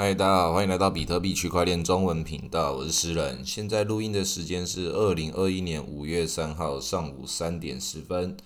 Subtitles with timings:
[0.00, 3.44] 嗨，大家好，欢迎来到比特币区块链中文频道，我是诗人。
[3.44, 8.36] 现在录音的时间是二零二一年五月三号上午三点十分。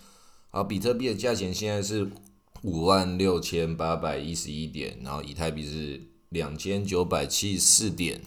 [0.49, 2.11] 好，比特币的价钱现在是
[2.63, 8.23] 五万六千八百一十一点，然后以太币是两千九百七十四点。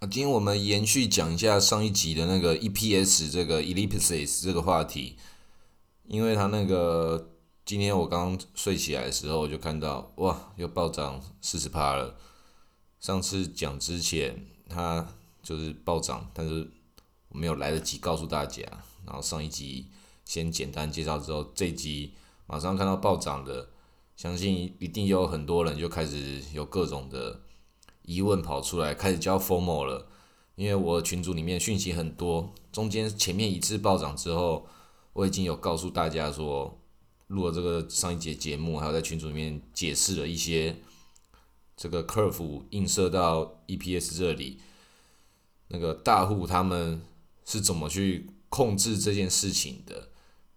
[0.00, 5.16] 啊，今天我们延续讲一下上一集的那个 EPS 这个 Ellipsis 这个话题，
[6.06, 7.30] 因为它那个。
[7.68, 12.16] 今天我刚睡起来的时候，我就看到哇，又暴涨四十趴了。
[12.98, 15.06] 上次讲之前，它
[15.42, 16.66] 就是暴涨，但是
[17.28, 18.62] 我没有来得及告诉大家。
[19.04, 19.88] 然后上一集
[20.24, 22.14] 先简单介绍之后，这集
[22.46, 23.68] 马上看到暴涨的，
[24.16, 27.42] 相信一定有很多人就开始有各种的
[28.00, 30.06] 疑问跑出来，开始交 formal 了。
[30.54, 34.66] 因为我群组里面讯息很多，中间前面一次暴涨之后，
[35.12, 36.80] 我已经有告诉大家说。
[37.28, 40.76] 录了这个上一节节目，还有在群组里面解释了一些
[41.76, 44.58] 这个 curve 映射到 EPS 这里，
[45.68, 47.00] 那个大户他们
[47.44, 50.08] 是怎么去控制这件事情的？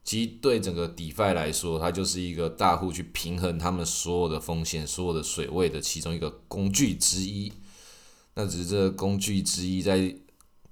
[0.03, 7.53] 其实对整个 DeFi 来说，它就是一个大户去平衡他们所有的风险、所有的水位的其中一个工具之一。
[8.33, 10.15] 那只是这个工具之一，在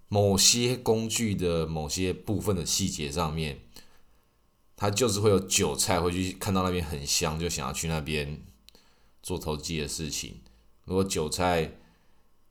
[0.07, 3.59] 某些工具的某些部分的细节上面。
[4.81, 8.41] 他就是会有韭菜会去看到那边很香，就想要去那边
[9.21, 10.39] 做投机的事情。
[10.85, 11.69] 如果韭菜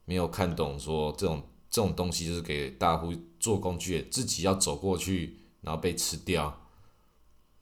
[0.04, 6.68] 没有看懂，说这种这种东西就是给大户做工具，自己要走过去，然后被吃掉，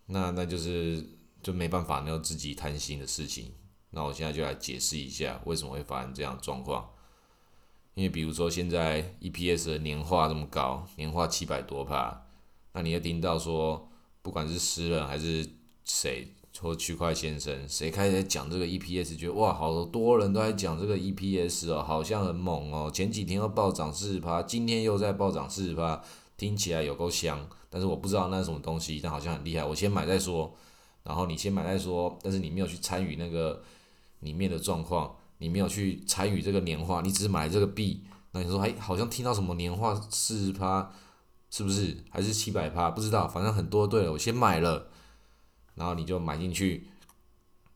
[0.07, 1.09] 那那就是
[1.41, 3.53] 就没办法，那有自己贪心的事情。
[3.91, 6.91] 那我现在就来解释一下为什么会发生这样的状况。
[7.95, 12.27] 因为比如说现在 EPS 的年化这么高，年化七百多帕，
[12.73, 13.89] 那你会听到说。
[14.27, 15.49] 不管是诗人还是
[15.85, 16.27] 谁，
[16.61, 22.91] 或区块先生，谁开始讲这个 EPS，觉得哇，好多人都在讲这个 EPS 哦，好像很猛哦。
[22.93, 26.03] 前几天又暴涨四十趴，今天又在暴涨四十趴，
[26.37, 27.49] 听起来有够香。
[27.71, 29.65] 但是我不知道那是什么东西，但好像很厉害。
[29.65, 30.53] 我先买再说，
[31.05, 32.19] 然后你先买再说。
[32.21, 33.63] 但是你没有去参与那个
[34.19, 38.03] 里面的状况，你没有去参与这个年化，你只是买这个币。
[38.33, 40.91] 那你说，哎，好像听到什么年化四十趴。
[41.49, 42.91] 是不是还是七百趴？
[42.91, 44.91] 不知道，反正很多对了，我先买了，
[45.75, 46.89] 然后你就买进去，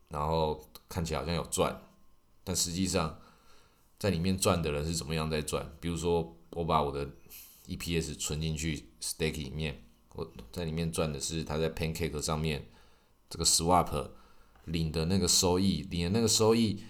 [0.09, 1.81] 然后看起来好像有赚，
[2.43, 3.19] 但实际上
[3.97, 5.67] 在里面赚的人是怎么样在赚？
[5.79, 7.09] 比如说我把我的
[7.65, 9.81] EPS 存进去 Stake 里面，
[10.13, 12.67] 我在里面赚的是他在 Pancake 上面
[13.29, 14.09] 这个 Swap
[14.65, 16.83] 领的那个收益，领的那个收益，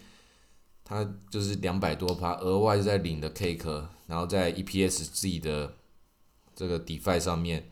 [0.83, 5.77] 他就是两百多趴，额外在领的 Cake，然后在 EPS 自己的。
[6.55, 7.71] 这个 DeFi 上面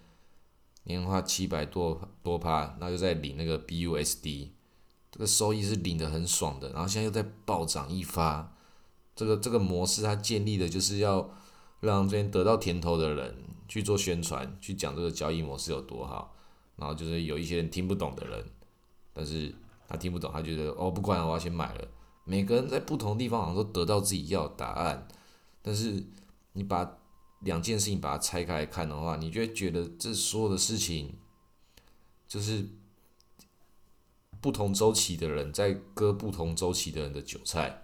[0.84, 4.50] 年化七百多多趴，那就在领那个 BUSD，
[5.12, 6.72] 这个收益是领的很爽的。
[6.72, 8.56] 然后现在又在暴涨一发，
[9.16, 11.30] 这个这个模式它建立的就是要
[11.82, 13.36] 让这边得到甜头的人
[13.68, 16.36] 去做宣传，去讲这个交易模式有多好。
[16.78, 18.46] 然后就是有一些人听不懂的人，
[19.14, 19.54] 但是
[19.88, 21.88] 他听不懂，他觉得哦不管了，我要先买了。
[22.24, 25.08] 每个人在不同地方好像都得到自己要的答案，
[25.62, 26.04] 但是
[26.54, 26.96] 你把。
[27.42, 31.16] 两件事情把它拆开来看的话，你就会觉得这所有的事情，
[32.28, 32.68] 就是
[34.42, 37.84] 不同周期的人在割不同周期的人的韭菜，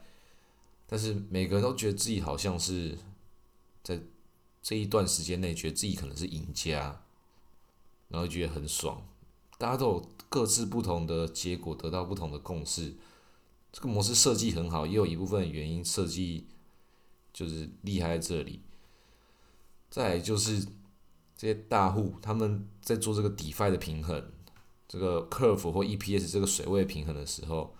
[0.87, 2.97] 但是每个人都觉得自己好像是
[3.83, 4.01] 在
[4.61, 7.01] 这一段时间内觉得自己可能是赢家，
[8.09, 9.07] 然后觉得很爽。
[9.57, 12.95] 大家都有各自不同的结果，得到不同的共识。
[13.71, 16.47] 这个模式设计很好，也有一部分原因设计
[17.33, 18.61] 就是厉害在这里。
[19.95, 20.61] 再就是
[21.37, 24.21] 这些大户他们在做这个 DeFi 的平衡，
[24.89, 27.73] 这个 Curve 或 EPS 这个水位平衡的时候，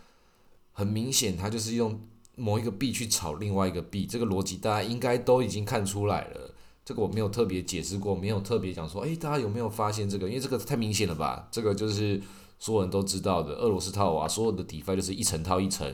[0.72, 2.00] 很明显，它就是用
[2.38, 6.56] 某一个币去炒另外一个币，这个逻辑大家应该都已经看出来了。
[6.86, 10.30] 这个我没有特别解释过，没有特别讲说，诶，大家有没有发现这个？
[10.30, 11.50] 因为这个太明显了吧？
[11.52, 12.22] 这个就是
[12.58, 15.94] 所有人都知道的，俄罗斯套娃，所有的 DeFi 就是一层套一层，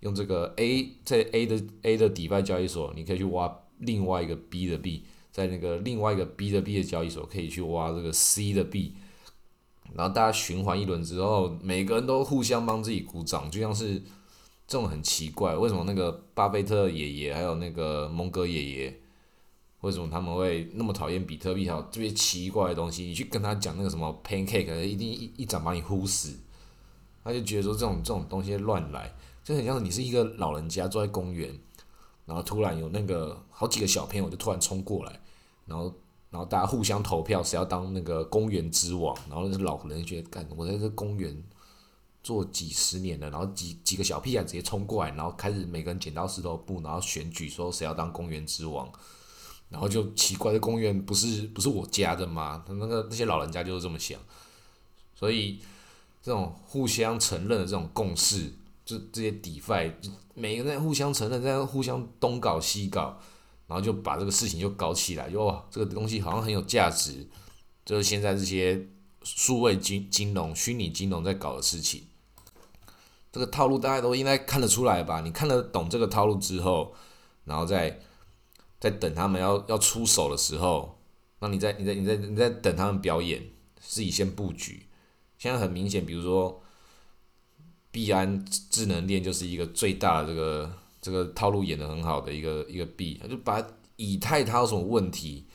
[0.00, 5.04] 用这个 A 在 A 的 A 的 DeFi 交易所，你可以去挖另外一个 B 的币。
[5.32, 8.94] 在那个另外一个 B 的 B 的交易所，可以去挖这个 C 的币，
[9.94, 13.94] 然后大家循环一轮之后，每个人都互相帮自己鼓掌，就像是
[14.66, 19.00] 这种很奇怪，为什么那个巴菲特爷爷还有那个蒙哥爷爷，
[19.82, 21.68] 为什么他们会那么讨厌比特币？
[21.68, 26.36] 还有这些奇怪的东西，你去跟他讲那个什么 Pancake，一定一一掌把你呼死，
[27.22, 31.56] 他就觉得说这种这种东西乱来，就很像你是一个老人家坐在公园。
[32.30, 35.20] 然后突然有那个好几个小朋友就突然冲过来，
[35.66, 35.92] 然后
[36.30, 39.12] 然后大家互相投票，谁要当那个公园之王？
[39.28, 41.42] 然后那老人觉得，干我在这公园
[42.22, 48.88] 做几十年了，然后几几个小屁孩直接冲过来，然后开始每个人剪刀石头布，然后选举说谁要当公园之王，
[49.68, 52.62] 然后就奇怪的公园不是不是我家的吗？
[52.64, 54.16] 他那个那些老人家就是这么想，
[55.16, 55.58] 所以
[56.22, 58.52] 这种互相承认的这种共识，
[58.90, 59.92] 就这些底 i
[60.34, 63.16] 每个人互相承认，在互相东搞西搞，
[63.68, 67.24] 然后就把这个事情就搞起来，就哇这个东西好像很有价值，
[67.84, 68.88] 就是现在这些
[69.22, 72.04] 数位金金融、虚拟金融在搞的事情。
[73.30, 75.20] 这个套路大家都应该看得出来吧？
[75.20, 76.92] 你看得懂这个套路之后，
[77.44, 78.00] 然后再
[78.80, 80.98] 再等他们要要出手的时候，
[81.38, 83.40] 那你在你在你在你在等他们表演，
[83.78, 84.88] 自己先布局。
[85.38, 86.60] 现在很明显，比如说
[87.90, 93.64] 币安智能链就是一个最大的这个这个套路演的很好的一个一个币，他就把
[93.96, 95.46] 以太它有什么问题，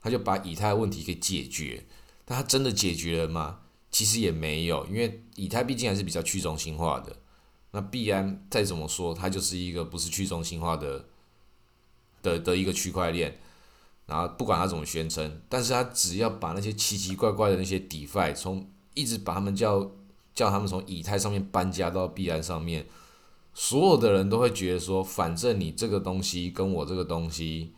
[0.00, 1.84] 他就把以太问题给解决，
[2.24, 3.60] 但他真的解决了吗？
[3.90, 7.16] 其实也没有，因为以太毕竟还是比较去中心化的。
[7.70, 11.06] 那币安再怎么说，它就是一个不是去中心化的
[12.22, 13.38] 的的一个区块链。
[14.06, 19.90] 然后不管它怎么宣称，但是它只要把那些奇奇怪怪的那些 DeFi 从一直把他们叫
[20.38, 22.86] 叫他们从以太上面搬家到币安上面，
[23.52, 27.72] 所有的人都会觉得说，反正你这个东西跟我这个东西。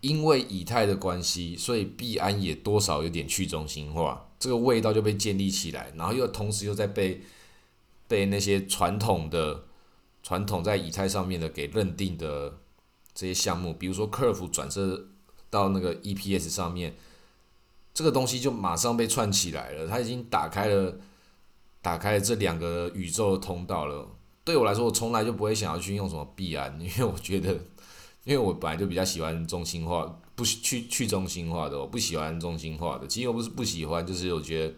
[0.00, 7.22] 因为以太的关系，所以币安也多少有点去中心化，这个味道就被建立起来，然后又同时又在被
[8.06, 9.64] 被那些传统的
[10.22, 12.58] 传统在以太上面的给认定的
[13.14, 15.06] 这些项目，比如说 Curve 转射
[15.48, 16.94] 到那个 EPS 上面，
[17.94, 20.98] 这个东西就马上被串起来了，它已经打开了
[21.84, 24.08] 打开这两个宇宙的通道了。
[24.42, 27.54] 对我来说，我从来就不会想要去用什么币安， 因为我觉得。
[28.24, 33.06] 因为我本来就比较喜欢中心化，不去去中心化的，我不喜欢中心化的。
[33.06, 34.74] 其实我不是不喜欢，就是我觉得，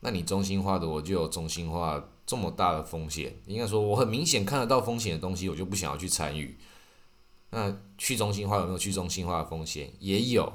[0.00, 3.34] 那你中心化的，我就有中心化这么大的风险。
[3.46, 6.58] 应该说，我很明显看得到风险的东西，我就不想要去参与。
[7.48, 9.90] 那去中心化有没有去中心化的风险？
[9.98, 10.52] 也有，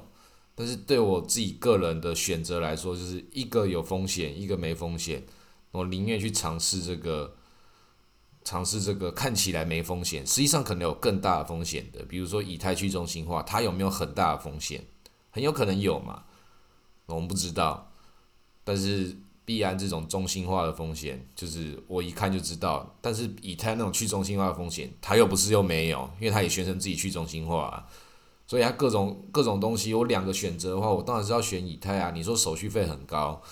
[0.54, 5.24] 但是对我自己个人的选择来说，就是一个有风险，一个没风险，
[5.72, 7.36] 我宁愿去尝试这个。
[8.42, 12.02] 尝试这个看起来没风险，实际上可能有更大的风险的。
[12.06, 14.84] 比如说以太去中心化，它有没有很大的风险？
[15.30, 16.24] 很有可能有嘛，
[17.06, 17.92] 我们不知道。
[18.64, 22.96] 但是必然这种中心化的风险，就是我一看就知道。
[23.02, 27.86] 但是以太那种去中心化的风险，它又不是又没有，因为它也宣称自己去中心化，
[28.48, 32.10] 所以它各种各种东西，有两个选择的话，我当然是要选以太啊。
[32.12, 33.44] 你说手续费很高，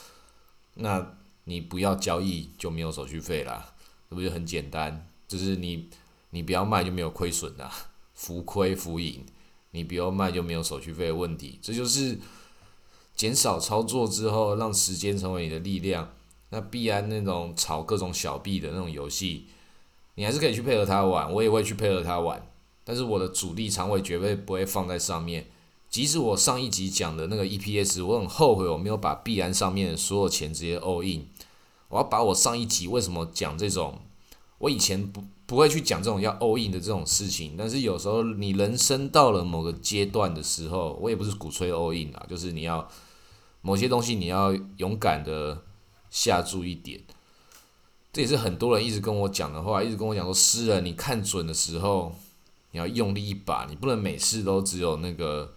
[0.75, 1.16] 那
[1.47, 3.73] 你不要交易就没有手续费啦。
[4.09, 5.09] 是不是很简单？
[5.27, 5.89] 就是你，
[6.29, 7.69] 你不要卖就没有亏损的，
[8.13, 9.25] 浮亏浮盈，
[9.71, 11.59] 你不要卖就没有手续费的问题。
[11.61, 12.17] 这就是
[13.15, 16.13] 减少操作之后，让时间成为你的力量。
[16.49, 19.47] 那必然那种炒各种小币的那种游戏，
[20.15, 22.47] 你还是可以去配合他玩，我也会去配合他玩。
[22.85, 25.47] 但是我的主力仓位绝对不会放在上面。
[25.89, 31.25] 即使我上一集讲的那个 EPS，我很后悔我没有把必然上面所有钱直接 all in。
[31.89, 34.01] 我要把我上一集为什么讲这种，
[34.57, 42.85] 我以前不不会去讲这种要 all in 的这种事情，但是有时候你人生到了某个阶段的时候，我也不是鼓吹 all in 啊，就是你要
[43.61, 45.63] 某些东西你要勇敢的
[46.09, 47.01] 下注一点，
[48.11, 52.13] 这也是很多人一直跟我讲的话，一直跟我讲说，诗人你看准的时候，
[52.71, 55.55] 你要用力一把，你不能每次都只有那个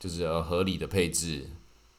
[0.00, 1.48] 就是合理的配置。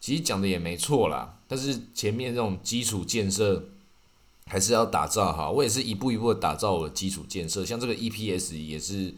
[0.01, 3.69] 其实讲的也没错啦，但是前面这种基础建设
[4.47, 5.51] 还是要打造好。
[5.51, 9.13] 我也是一步一步的打造我的基础建设，像这个 EPS 也是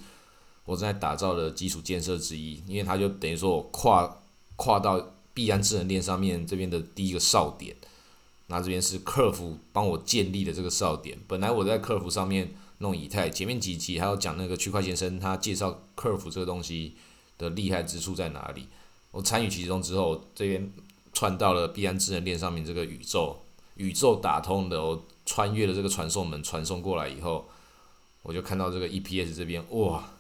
[0.65, 4.17] 我正在打造的基础建设之一，因为它就等于说我跨
[4.57, 7.75] 跨到必然智能链上面这边的第一个哨点。
[8.47, 11.17] 那这边是客服帮我建立的这个哨点。
[11.27, 16.95] 本来我在客服上面弄以太，前面几集还要讲那个区块先生他介绍客服这个东西
[17.43, 18.67] 的厉害之处在哪里。
[19.12, 20.71] 我参与其中之后，这边
[21.13, 23.38] 串到了必安智能链上面这个宇宙，
[23.75, 27.47] 宇宙打通的，我穿越了这个传送门，传送过来以后，
[28.23, 30.13] 我就看到这个 EPS 这边，哇，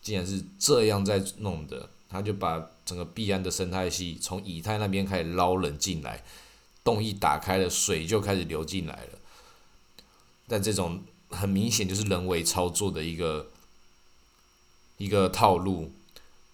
[0.00, 6.22] 竟然是这样在弄的，他就把整个必安的生态系从以太那边开始捞人进来，
[6.84, 9.18] 洞一打开了，水就开始流进来了，
[10.46, 13.48] 但这种很明显就是人为操作的一个
[14.98, 15.90] 一个套路。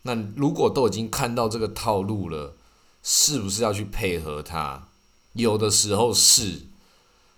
[0.03, 2.57] 那如果都已经看到这个套路了，
[3.03, 4.89] 是不是要去配合它？
[5.35, 6.63] 有的时候是。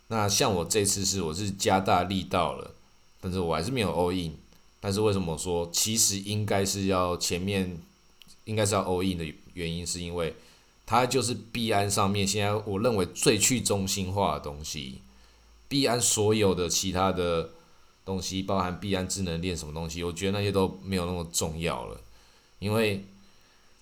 [0.08, 2.72] 那像我这次是我是加大力道了，
[3.20, 4.36] 但是我还是没有 all in。
[4.80, 7.78] 但是为什么说其实应该是要前面
[8.44, 10.34] 应该是要 all in 的原因，是因为
[10.84, 15.00] 它就是币安上面现在我认为最去中心化的东西。
[15.68, 17.50] 币安所有的其他的
[18.04, 21.98] 东西，包含币安智能链什么东西，我觉得那些都没有那么重要了，
[22.64, 23.04] 因为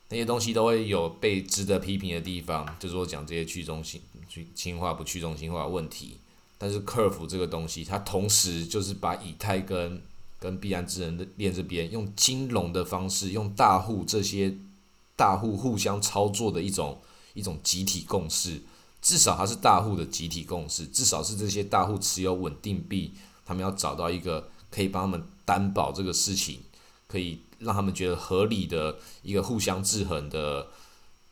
[0.08, 6.16] 那些东西都会有被值得批评的地方，就是我讲这些去中心、去轻化不去中心化问题。
[6.58, 10.02] 但是 Curve 这个东西，它同时就是把以太跟
[10.40, 14.52] 跟币安智能链这边用金融的方式，用大户这些
[15.14, 17.00] 大户互相操作的一种
[17.34, 18.60] 一种集体共识。
[19.00, 23.12] 至少它是大户的集体共识，至少是这些大户持有稳定币，
[23.46, 26.58] 他们要找到一个可以帮他们担保这个事情，
[27.12, 30.68] 可以让他们觉得合理的一个互相制衡的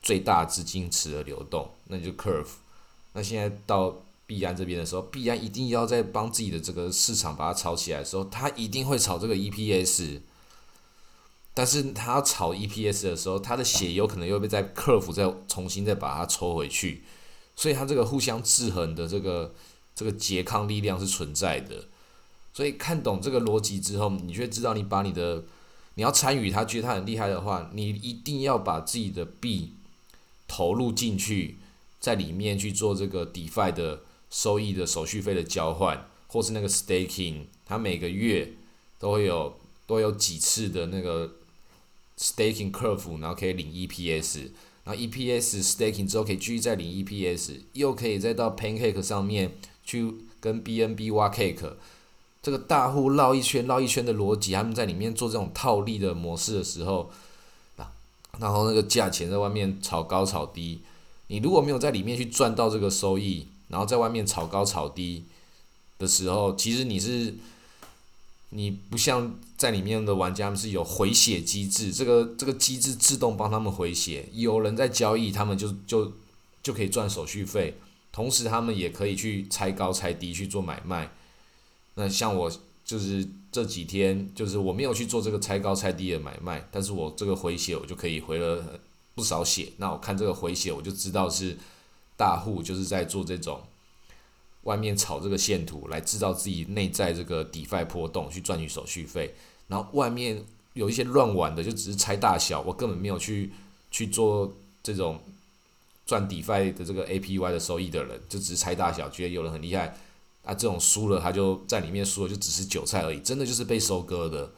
[0.02, 2.48] 最大资金池的流动，那就 Curve。
[3.14, 3.96] 那现在到
[4.26, 10.20] 币安这边的时候，币安一定要在帮自己的这个市场把它炒起来的时候，它一定会炒这个 EPS。
[11.54, 17.02] 但是它要炒 EPS 的时候，它的血有可能又被在 Curve 再重新再把它抽回去。
[17.56, 19.54] 所以它这个互相制衡的这个
[19.94, 21.86] 这个拮抗力量是存在的，
[22.54, 25.42] 所以看懂这个逻辑之后，你就会知道你把你的
[26.00, 29.74] 你要参与它，觉得它很厉害的话，你一定要把自己的币
[30.48, 31.58] 投入进去，
[32.00, 38.54] 在里面去做这个 DeFi 的收益的手续费的交换，或是那个 Staking，它每个月
[38.98, 41.32] 都会有都有几次的那个
[42.18, 44.52] Staking Curve，然后可以领 EPS。
[44.82, 49.52] 然后 EPS staking 之后可以继续再领 EPS，又可以再到 Pancake 上面
[49.84, 51.74] 去跟 BNB 挖 cake，
[52.42, 57.10] 这个大户绕一圈绕一圈的逻辑，他们在里面做这种套利的模式的时候，
[57.76, 57.90] 啊
[58.38, 60.80] 然后那个价钱在外面炒高炒低，
[61.28, 65.24] 你如果没有在里面去赚到这个收益，然后在外面炒高炒低
[65.98, 67.34] 的时候，其实你是。
[68.52, 76.12] 你不像在里面的玩家们是有回血机制，这个这个机制自动帮他们回血，有人在交易，他们就就
[76.60, 77.78] 就可以赚手续费，
[78.10, 81.12] 同时他们也可以去拆高拆低去做买卖。
[82.00, 82.50] 那像我
[82.84, 88.80] 就是这几天，就是我没有去做这个拆高拆低的买卖，但是我这个回血我就可以回了
[89.14, 89.70] 不少血。
[89.76, 91.56] 那我看这个回血，我就知道是
[92.16, 93.60] 大户就是在做这种。
[94.64, 99.34] 外面炒这个线图来制造自己内在这个底费波动去赚取手续费，
[99.68, 103.50] 然后外面有一些乱玩的就只是猜大小，我根本没有去
[103.90, 104.52] 去做
[104.82, 105.18] 这种
[106.04, 109.96] 赚底费的这个 APY 的收益的人，就只是猜大小，觉得有人很厉害，
[110.44, 114.52] 啊，这种输了他就在里面输了就只是韭菜而已，真的就是被收割的，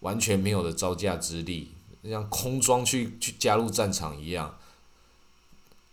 [0.00, 1.72] 完全没有的招架之力，
[2.04, 4.56] 像空装去去加入战场一样。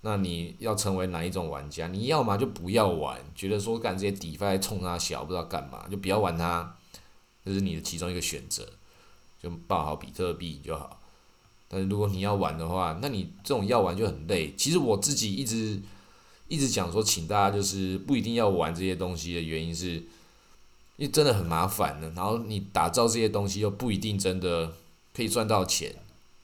[0.02, 1.88] 那你要成为哪一种玩家？
[1.88, 6.78] 你要么就不要玩，觉得说干这些底牌冲他小，不知道干嘛，就不要玩它，
[7.44, 8.70] 这是你的其中一个选择，
[9.42, 11.02] 就抱好比特币就好。
[11.68, 14.54] 但是如果你要玩的话，那你这种要玩就很累。
[14.56, 15.82] 其实我自己一直
[16.48, 19.96] 一直讲说，请大家就是不一定要玩这些东西的原因是，
[20.98, 22.10] 因为真的很麻烦的。
[22.12, 24.74] 然后你打造这些东西又不一定真的
[25.14, 25.96] 可以赚到钱。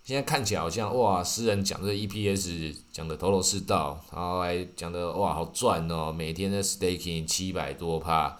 [0.03, 8.37] 现在看起来好像哇，诗人讲这 EPS 讲的头头是道，然后还讲的哇好赚哦，每天的 staking 七百多帕，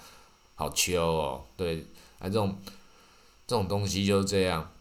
[0.56, 1.86] 好秋哦，对，
[2.18, 2.58] 啊这种
[3.46, 4.72] 这种东西就是这样。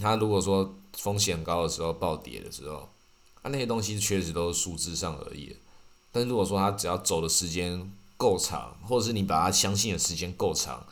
[0.00, 2.86] 他如果说风险高的时候暴跌的时候，
[3.42, 5.56] 啊那些东西确实都是数字上而已。
[6.12, 10.86] 但如果说他只要走的时间够长，或者是你把他相信的时间够长，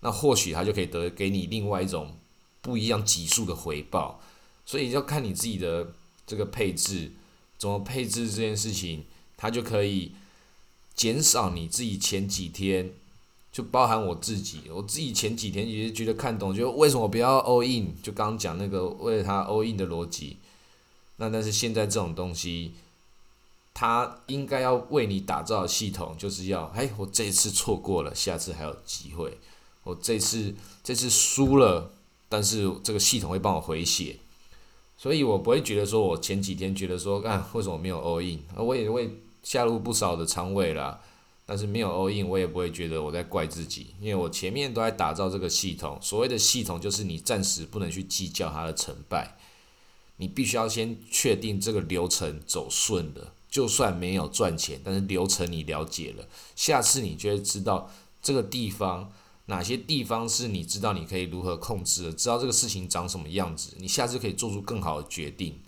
[0.00, 2.14] 那或许他就可以得给你另外一种。
[2.60, 4.20] 不一样级数的回报，
[4.66, 5.92] 所以要看你自己的
[6.26, 7.12] 这个配置，
[7.56, 9.04] 怎么配置这件事情，
[9.36, 10.12] 它就可以
[10.94, 12.92] 减少你自己前几天，
[13.52, 20.36] 就包含我自己，我自己前几天也觉得看懂，就为什么不要 all in，就刚刚讲那个为了他 all in 的逻辑，
[21.18, 22.72] 那但是现在这种东西，
[23.74, 29.38] 它应该要为你打造的系统，就是要，哎，我这次错过了，下次还有机会，
[29.84, 31.92] 我这次这次输了。
[32.30, 34.18] 但是这个系统会帮我回血，
[34.98, 41.00] 所以我不会觉得说，我前几天觉得说，啊为什么没有 all in，我也会下入不少的仓位啦。
[41.46, 45.98] 但是没有 all in，我也不会觉得我在怪自己，因为我前面都在打造这个系统。
[46.02, 49.38] 所谓的系统，就是你暂时不能去计较它的成败，
[50.18, 57.90] 你必须要先确定这个流程走顺了，就算没有赚钱，但是流程你了解了，下次你就会知道
[58.22, 59.10] 这个地方。
[59.50, 62.12] 哪些地方是你知道你可以如何控制的？
[62.12, 65.58] 知道这个事情长什么样子，你下次可以做出更好的决定。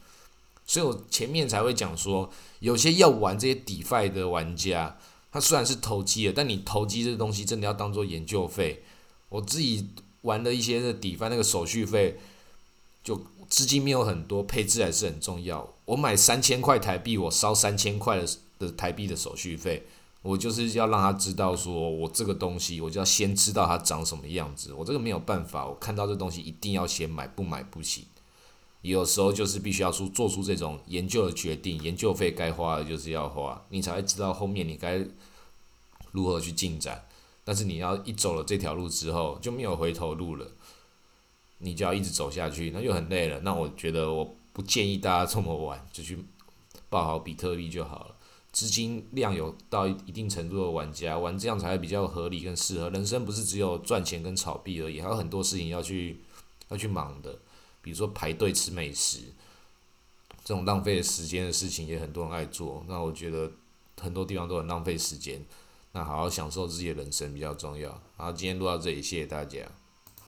[0.66, 4.98] 所以我前面才会讲说，有些要玩这些 DeFi 的玩家，
[5.32, 8.82] 他虽然是投机的，但你投机这东西真的要当做研究费。
[9.30, 9.88] 我自己
[10.20, 12.20] 玩的一些的 DeFi 那个手续费，
[13.02, 15.74] 就资金没有很多，配置还是很重要。
[15.84, 18.28] 我买三千块台币，我烧三千块的
[18.58, 19.86] 的台币的手续费，
[20.22, 24.72] 我就是要让他知道，说我这个东西，我就要先知道它长什么样子。
[24.74, 28.04] 我这个没有办法，我看到这东西一定要先买，不买不行。
[28.82, 35.04] 有时候就是必须要出做出这种研究的决定，研究费该花的就是要花，你才会知道后面你该
[36.12, 37.04] 如何去进展。
[37.44, 40.46] 但是你要一走了这条路之后，就没有回头路了，
[41.60, 43.40] 你就要一直走下去，那就很累了。
[43.40, 46.18] 那我觉得我不建议大家这么晚就去
[46.88, 48.16] 报好比特币就好了。
[48.52, 52.90] 资金量有到一定程度的玩家玩这样才比较合理跟适合。
[52.90, 56.20] 人生不是只有赚钱跟炒币而已，还有很多事情要去
[56.68, 57.38] 要去忙的。
[57.80, 59.20] 比如说排队吃美食，
[60.44, 62.84] 这种浪费时间的事情也很多人爱做。
[62.88, 63.52] 那我觉得
[64.00, 65.44] 很多地方都很浪费时间。
[65.92, 68.02] 那好好享受自己的人生比较重要。
[68.16, 69.60] 好，今天录到这里，谢谢大家。